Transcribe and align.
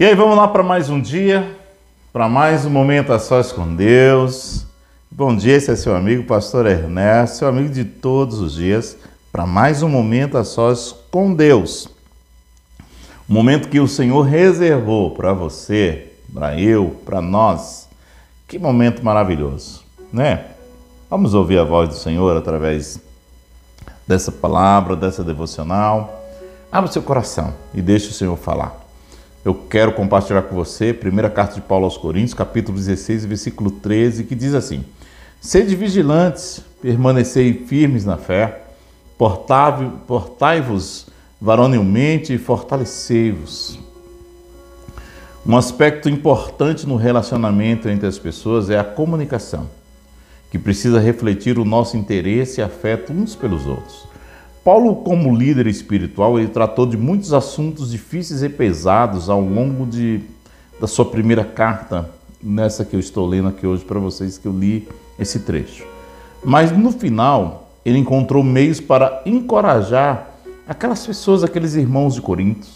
E 0.00 0.04
aí, 0.06 0.14
vamos 0.14 0.34
lá 0.34 0.48
para 0.48 0.62
mais 0.62 0.88
um 0.88 0.98
dia, 0.98 1.54
para 2.10 2.26
mais 2.26 2.64
um 2.64 2.70
momento 2.70 3.12
a 3.12 3.18
sós 3.18 3.52
com 3.52 3.76
Deus. 3.76 4.64
Bom 5.10 5.36
dia, 5.36 5.54
esse 5.54 5.70
é 5.70 5.76
seu 5.76 5.94
amigo, 5.94 6.24
pastor 6.24 6.64
Ernesto, 6.64 7.36
seu 7.36 7.48
amigo 7.48 7.68
de 7.68 7.84
todos 7.84 8.40
os 8.40 8.54
dias, 8.54 8.96
para 9.30 9.44
mais 9.44 9.82
um 9.82 9.90
momento 9.90 10.38
a 10.38 10.42
sós 10.42 10.96
com 11.10 11.34
Deus. 11.34 11.86
Um 13.28 13.34
momento 13.34 13.68
que 13.68 13.78
o 13.78 13.86
Senhor 13.86 14.22
reservou 14.22 15.10
para 15.10 15.34
você, 15.34 16.10
para 16.32 16.58
eu, 16.58 16.96
para 17.04 17.20
nós. 17.20 17.86
Que 18.48 18.58
momento 18.58 19.04
maravilhoso, 19.04 19.82
né? 20.10 20.46
Vamos 21.10 21.34
ouvir 21.34 21.58
a 21.58 21.64
voz 21.64 21.90
do 21.90 21.94
Senhor 21.94 22.34
através 22.38 22.98
dessa 24.08 24.32
palavra, 24.32 24.96
dessa 24.96 25.22
devocional. 25.22 26.24
Abra 26.72 26.90
seu 26.90 27.02
coração 27.02 27.52
e 27.74 27.82
deixe 27.82 28.08
o 28.08 28.14
Senhor 28.14 28.38
falar 28.38 28.88
eu 29.44 29.54
quero 29.54 29.92
compartilhar 29.92 30.42
com 30.42 30.54
você, 30.54 30.92
primeira 30.92 31.30
carta 31.30 31.54
de 31.54 31.62
Paulo 31.62 31.86
aos 31.86 31.96
Coríntios, 31.96 32.34
capítulo 32.34 32.76
16, 32.76 33.24
versículo 33.24 33.70
13, 33.70 34.24
que 34.24 34.34
diz 34.34 34.54
assim: 34.54 34.84
Sede 35.40 35.74
vigilantes, 35.74 36.62
permanecei 36.82 37.54
firmes 37.54 38.04
na 38.04 38.18
fé, 38.18 38.64
portai-vos 40.06 41.06
varonilmente 41.40 42.34
e 42.34 42.38
fortalecei-vos. 42.38 43.78
Um 45.46 45.56
aspecto 45.56 46.10
importante 46.10 46.86
no 46.86 46.96
relacionamento 46.96 47.88
entre 47.88 48.06
as 48.06 48.18
pessoas 48.18 48.68
é 48.68 48.78
a 48.78 48.84
comunicação, 48.84 49.70
que 50.50 50.58
precisa 50.58 51.00
refletir 51.00 51.58
o 51.58 51.64
nosso 51.64 51.96
interesse 51.96 52.60
e 52.60 52.62
afeto 52.62 53.10
uns 53.10 53.34
pelos 53.34 53.66
outros. 53.66 54.06
Paulo, 54.64 54.96
como 54.96 55.34
líder 55.34 55.66
espiritual, 55.66 56.38
ele 56.38 56.48
tratou 56.48 56.84
de 56.84 56.96
muitos 56.96 57.32
assuntos 57.32 57.90
difíceis 57.90 58.42
e 58.42 58.48
pesados 58.48 59.30
ao 59.30 59.40
longo 59.40 59.86
de, 59.86 60.20
da 60.78 60.86
sua 60.86 61.06
primeira 61.06 61.44
carta, 61.44 62.10
nessa 62.42 62.84
que 62.84 62.94
eu 62.94 63.00
estou 63.00 63.26
lendo 63.26 63.48
aqui 63.48 63.66
hoje 63.66 63.84
para 63.84 63.98
vocês, 63.98 64.36
que 64.36 64.46
eu 64.46 64.52
li 64.52 64.86
esse 65.18 65.40
trecho. 65.40 65.86
Mas 66.44 66.72
no 66.72 66.92
final, 66.92 67.70
ele 67.84 67.98
encontrou 67.98 68.44
meios 68.44 68.80
para 68.80 69.22
encorajar 69.24 70.30
aquelas 70.68 71.06
pessoas, 71.06 71.42
aqueles 71.42 71.74
irmãos 71.74 72.14
de 72.14 72.20
Corinto, 72.20 72.68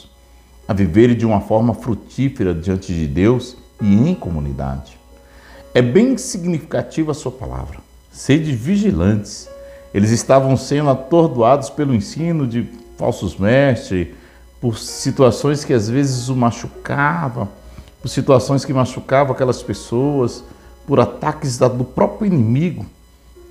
a 0.67 0.73
viverem 0.73 1.17
de 1.17 1.27
uma 1.27 1.43
forma 1.43 1.75
frutífera 1.75 2.55
diante 2.55 2.95
de 2.95 3.07
Deus 3.07 3.57
e 3.81 4.09
em 4.09 4.15
comunidade. 4.15 4.99
É 5.75 5.83
bem 5.83 6.17
significativa 6.17 7.11
a 7.11 7.15
sua 7.15 7.33
palavra. 7.33 7.79
Sede 8.11 8.53
vigilantes 8.53 9.49
eles 9.95 10.11
estavam 10.11 10.57
sendo 10.57 10.91
atordoados 10.91 11.71
pelo 11.71 11.95
ensino 11.95 12.49
de 12.49 12.69
falsos 12.99 13.37
mestres, 13.37 14.09
por 14.61 14.77
situações 14.77 15.65
que 15.65 15.73
às 15.73 15.89
vezes 15.89 16.29
o 16.29 16.35
machucavam, 16.35 17.49
por 18.03 18.09
situações 18.09 18.65
que 18.65 18.73
machucavam 18.73 19.33
aquelas 19.33 19.63
pessoas, 19.63 20.43
por 20.85 20.99
ataques 20.99 21.59
do 21.59 21.85
próprio 21.85 22.27
inimigo, 22.27 22.85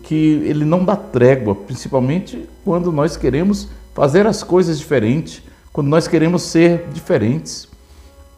que 0.04 0.42
ele 0.44 0.66
não 0.66 0.84
dá 0.84 0.98
trégua, 0.98 1.56
principalmente 1.56 2.48
quando 2.66 2.92
nós 2.92 3.16
queremos 3.16 3.70
fazer 3.94 4.28
as 4.28 4.44
coisas 4.44 4.78
diferentes, 4.78 5.42
quando 5.72 5.88
nós 5.88 6.10
queremos 6.10 6.44
ser 6.44 6.90
diferentes. 6.92 7.70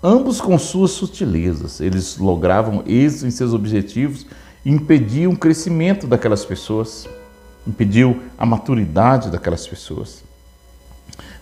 Ambos 0.04 0.40
com 0.40 0.60
suas 0.60 0.92
sutilezas, 0.92 1.82
eles 1.82 2.18
logravam 2.18 2.84
êxito 2.86 3.26
em 3.26 3.32
seus 3.32 3.52
objetivos 3.52 4.28
impediam 4.66 5.32
o 5.32 5.38
crescimento 5.38 6.08
daquelas 6.08 6.44
pessoas 6.44 7.08
impediu 7.68 8.22
a 8.38 8.46
maturidade 8.46 9.30
daquelas 9.30 9.68
pessoas. 9.68 10.24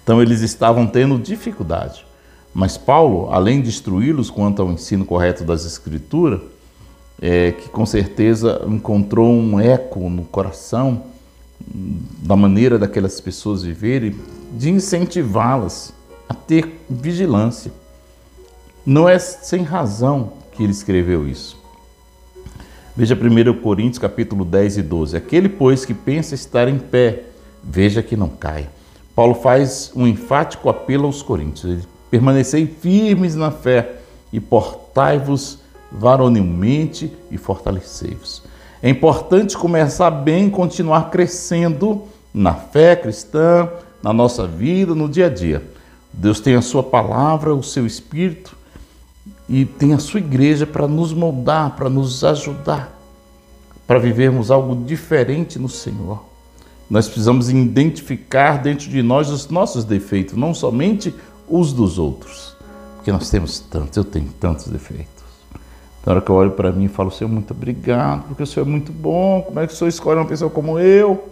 Então 0.03 0.21
eles 0.21 0.41
estavam 0.41 0.85
tendo 0.88 1.17
dificuldade. 1.17 2.05
Mas 2.53 2.77
Paulo, 2.77 3.31
além 3.31 3.61
de 3.61 3.69
instruí-los 3.69 4.29
quanto 4.29 4.61
ao 4.61 4.71
ensino 4.71 5.05
correto 5.05 5.44
das 5.44 5.66
Escrituras, 5.66 6.41
é, 7.21 7.51
que 7.51 7.69
com 7.69 7.85
certeza 7.85 8.61
encontrou 8.67 9.31
um 9.31 9.59
eco 9.59 10.09
no 10.09 10.23
coração 10.23 11.03
da 11.66 12.35
maneira 12.35 12.78
daquelas 12.78 13.19
pessoas 13.22 13.63
viverem, 13.63 14.16
de 14.51 14.69
incentivá-las 14.69 15.94
a 16.28 16.33
ter 16.33 16.81
vigilância. 16.89 17.72
Não 18.85 19.07
é 19.07 19.17
sem 19.17 19.63
razão 19.63 20.33
que 20.51 20.63
ele 20.63 20.73
escreveu 20.73 21.28
isso. 21.28 21.62
Veja 22.96 23.16
1 23.16 23.62
Coríntios 23.62 23.98
capítulo 23.98 24.46
10 24.46 24.78
e 24.78 24.81
12. 24.84 25.18
Aquele, 25.18 25.50
pois, 25.50 25.84
que 25.84 25.94
pensa 25.94 26.36
estar 26.36 26.68
em 26.68 26.78
pé, 26.78 27.24
veja 27.64 28.04
que 28.04 28.16
não 28.16 28.30
caia. 28.30 28.70
Paulo 29.16 29.34
faz 29.34 29.92
um 29.96 30.06
enfático 30.06 30.70
apelo 30.70 31.06
aos 31.06 31.22
coríntios. 31.22 31.72
Ele, 31.72 31.94
Permanecei 32.14 32.68
firmes 32.68 33.36
na 33.36 33.50
fé 33.50 33.96
e 34.31 34.40
portai-vos 34.40 35.58
varonilmente 35.92 37.12
e 37.31 37.40
fortalecei-vos. 37.40 38.44
É 38.84 38.88
importante 38.88 39.58
começar 39.58 40.12
bem 40.12 40.46
e 40.46 40.52
continuar 40.52 41.10
crescendo 41.10 42.04
na 42.31 42.54
fé 42.54 42.96
cristã, 42.96 43.68
na 44.04 44.14
nossa 44.14 44.46
vida, 44.46 44.94
no 44.94 45.10
dia 45.10 45.25
a 45.25 45.30
dia. 45.30 45.64
Deus 46.14 46.40
tem 46.40 46.54
a 46.54 46.62
sua 46.62 46.84
palavra, 46.84 47.56
o 47.56 47.64
seu 47.64 47.88
espírito 47.88 48.56
e 49.48 49.66
tem 49.66 49.94
a 49.94 50.00
sua 50.00 50.20
igreja 50.20 50.66
para 50.66 50.88
nos 50.88 51.14
moldar, 51.14 51.76
para 51.76 51.90
nos 51.90 52.24
ajudar, 52.24 52.98
para 53.86 54.00
vivermos 54.00 54.50
algo 54.50 54.76
diferente 54.86 55.59
no 55.59 55.70
Senhor. 55.70 56.24
Nós 56.90 57.08
precisamos 57.08 57.50
identificar 57.50 58.62
dentro 58.62 58.90
de 58.90 59.02
nós 59.02 59.30
os 59.30 59.50
nossos 59.50 59.84
defeitos, 59.84 60.36
não 60.36 60.54
somente 60.54 61.14
os 61.48 61.74
dos 61.74 61.98
outros, 61.98 62.56
porque 62.96 63.12
nós 63.12 63.30
temos 63.30 63.59
tantos, 63.59 63.98
eu 63.98 64.04
tenho 64.04 64.30
tantos 64.40 64.68
defeitos. 64.68 65.08
Na 66.06 66.14
hora 66.14 66.22
que 66.22 66.30
eu 66.30 66.36
olho 66.36 66.52
para 66.52 66.72
mim 66.72 66.86
e 66.86 66.90
falo, 66.90 67.12
Senhor, 67.12 67.30
muito 67.30 67.52
obrigado, 67.52 68.28
porque 68.28 68.44
o 68.44 68.48
Senhor 68.48 68.66
é 68.66 68.70
muito 68.70 68.92
bom, 68.92 69.42
como 69.42 69.60
é 69.60 69.68
que 69.68 69.74
o 69.74 69.75
Senhor 69.75 69.90
escolhe 69.90 70.20
uma 70.20 70.28
pessoa 70.28 70.50
como 70.50 70.80
eu? 70.80 71.30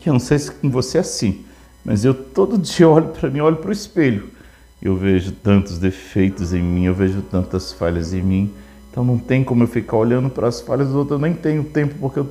Que 0.00 0.08
eu 0.08 0.12
não 0.12 0.20
sei 0.20 0.38
se 0.38 0.50
com 0.50 0.70
você 0.70 0.98
é 0.98 1.00
assim, 1.00 1.44
mas 1.84 2.04
eu 2.04 2.14
todo 2.14 2.58
dia 2.58 2.88
olho 2.88 3.08
para 3.08 3.28
mim, 3.28 3.40
olho 3.40 3.56
para 3.56 3.70
o 3.70 3.72
espelho 3.72 4.34
eu 4.84 4.94
vejo 4.94 5.32
tantos 5.32 5.78
defeitos 5.78 6.52
em 6.52 6.62
mim, 6.62 6.84
eu 6.84 6.94
vejo 6.94 7.22
tantas 7.22 7.72
falhas 7.72 8.12
em 8.12 8.20
mim. 8.20 8.50
Então 8.90 9.02
não 9.02 9.18
tem 9.18 9.42
como 9.42 9.62
eu 9.62 9.66
ficar 9.66 9.96
olhando 9.96 10.28
para 10.28 10.46
as 10.46 10.60
falhas 10.60 10.88
dos 10.88 10.96
outros, 10.96 11.18
eu 11.18 11.26
nem 11.26 11.34
tenho 11.34 11.64
tempo, 11.64 11.94
porque 11.98 12.20
eu, 12.20 12.28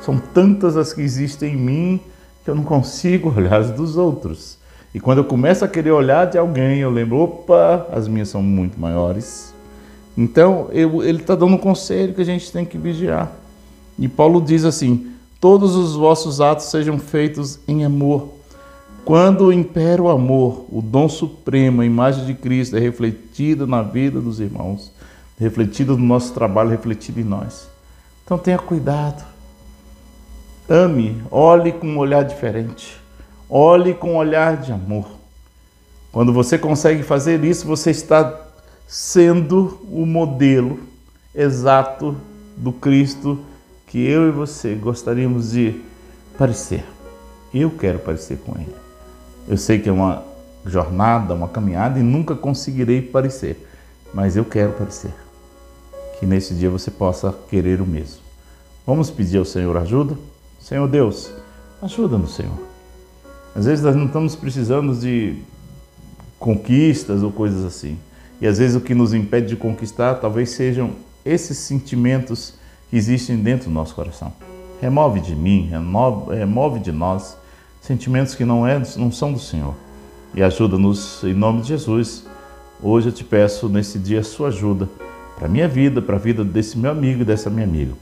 são 0.00 0.16
tantas 0.16 0.76
as 0.76 0.92
que 0.92 1.02
existem 1.02 1.54
em 1.54 1.56
mim 1.56 2.00
que 2.44 2.48
eu 2.48 2.54
não 2.54 2.62
consigo 2.62 3.28
olhar 3.36 3.60
as 3.60 3.72
dos 3.72 3.96
outros. 3.96 4.56
E 4.94 5.00
quando 5.00 5.18
eu 5.18 5.24
começo 5.24 5.64
a 5.64 5.68
querer 5.68 5.90
olhar 5.90 6.24
de 6.26 6.38
alguém, 6.38 6.78
eu 6.78 6.90
lembro, 6.90 7.18
opa, 7.18 7.88
as 7.92 8.06
minhas 8.06 8.28
são 8.28 8.42
muito 8.42 8.80
maiores. 8.80 9.52
Então 10.16 10.68
eu, 10.70 11.02
ele 11.02 11.20
está 11.20 11.34
dando 11.34 11.56
um 11.56 11.58
conselho 11.58 12.14
que 12.14 12.22
a 12.22 12.24
gente 12.24 12.50
tem 12.50 12.64
que 12.64 12.78
vigiar. 12.78 13.30
E 13.98 14.08
Paulo 14.08 14.40
diz 14.40 14.64
assim: 14.64 15.12
todos 15.40 15.74
os 15.74 15.94
vossos 15.94 16.40
atos 16.40 16.66
sejam 16.66 16.98
feitos 16.98 17.58
em 17.68 17.84
amor 17.84 18.37
quando 19.04 19.52
impera 19.52 20.02
o 20.02 20.08
amor, 20.08 20.66
o 20.70 20.82
dom 20.82 21.08
supremo, 21.08 21.80
a 21.80 21.86
imagem 21.86 22.26
de 22.26 22.34
Cristo 22.34 22.76
é 22.76 22.80
refletida 22.80 23.66
na 23.66 23.82
vida 23.82 24.20
dos 24.20 24.40
irmãos, 24.40 24.92
refletida 25.38 25.92
no 25.92 25.98
nosso 25.98 26.34
trabalho, 26.34 26.70
refletida 26.70 27.20
em 27.20 27.24
nós. 27.24 27.68
Então 28.24 28.36
tenha 28.36 28.58
cuidado. 28.58 29.24
Ame, 30.68 31.22
olhe 31.30 31.72
com 31.72 31.86
um 31.86 31.98
olhar 31.98 32.22
diferente. 32.22 33.00
Olhe 33.48 33.94
com 33.94 34.12
um 34.12 34.16
olhar 34.16 34.58
de 34.58 34.70
amor. 34.70 35.08
Quando 36.12 36.32
você 36.32 36.58
consegue 36.58 37.02
fazer 37.02 37.42
isso, 37.42 37.66
você 37.66 37.90
está 37.90 38.38
sendo 38.86 39.78
o 39.90 40.04
modelo 40.04 40.80
exato 41.34 42.16
do 42.56 42.72
Cristo 42.72 43.38
que 43.86 43.98
eu 43.98 44.28
e 44.28 44.30
você 44.30 44.74
gostaríamos 44.74 45.52
de 45.52 45.80
parecer. 46.36 46.84
Eu 47.54 47.70
quero 47.70 47.98
parecer 47.98 48.38
com 48.38 48.52
Ele. 48.60 48.87
Eu 49.48 49.56
sei 49.56 49.78
que 49.78 49.88
é 49.88 49.92
uma 49.92 50.22
jornada, 50.66 51.32
uma 51.32 51.48
caminhada 51.48 51.98
e 51.98 52.02
nunca 52.02 52.34
conseguirei 52.34 53.00
parecer, 53.00 53.66
mas 54.12 54.36
eu 54.36 54.44
quero 54.44 54.72
parecer. 54.72 55.12
Que 56.18 56.26
nesse 56.26 56.52
dia 56.54 56.68
você 56.68 56.90
possa 56.90 57.34
querer 57.48 57.80
o 57.80 57.86
mesmo. 57.86 58.20
Vamos 58.86 59.10
pedir 59.10 59.38
ao 59.38 59.44
Senhor 59.44 59.74
ajuda? 59.78 60.16
Senhor 60.60 60.86
Deus, 60.86 61.32
ajuda-nos, 61.80 62.34
Senhor. 62.34 62.58
Às 63.54 63.64
vezes 63.64 63.82
nós 63.82 63.96
não 63.96 64.06
estamos 64.06 64.36
precisando 64.36 64.94
de 64.94 65.42
conquistas 66.38 67.22
ou 67.22 67.32
coisas 67.32 67.64
assim. 67.64 67.98
E 68.40 68.46
às 68.46 68.58
vezes 68.58 68.76
o 68.76 68.80
que 68.80 68.94
nos 68.94 69.14
impede 69.14 69.48
de 69.48 69.56
conquistar 69.56 70.16
talvez 70.16 70.50
sejam 70.50 70.92
esses 71.24 71.56
sentimentos 71.56 72.54
que 72.90 72.96
existem 72.96 73.38
dentro 73.38 73.68
do 73.68 73.74
nosso 73.74 73.94
coração. 73.94 74.32
Remove 74.80 75.20
de 75.20 75.34
mim, 75.34 75.68
remove, 75.70 76.34
remove 76.36 76.80
de 76.80 76.92
nós 76.92 77.36
sentimentos 77.88 78.34
que 78.34 78.44
não, 78.44 78.66
é, 78.66 78.80
não 78.96 79.10
são 79.10 79.32
do 79.32 79.38
Senhor. 79.38 79.74
E 80.34 80.42
ajuda-nos 80.42 81.24
em 81.24 81.32
nome 81.32 81.62
de 81.62 81.68
Jesus. 81.68 82.26
Hoje 82.82 83.08
eu 83.08 83.12
te 83.12 83.24
peço 83.24 83.66
nesse 83.68 83.98
dia 83.98 84.20
a 84.20 84.22
sua 84.22 84.48
ajuda 84.48 84.88
para 85.36 85.46
a 85.46 85.50
minha 85.50 85.66
vida, 85.66 86.02
para 86.02 86.16
a 86.16 86.18
vida 86.18 86.44
desse 86.44 86.76
meu 86.76 86.90
amigo 86.90 87.22
e 87.22 87.24
dessa 87.24 87.48
minha 87.48 87.66
amiga. 87.66 87.94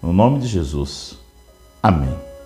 No 0.00 0.12
nome 0.12 0.38
de 0.38 0.46
Jesus. 0.46 1.18
Amém. 1.82 2.31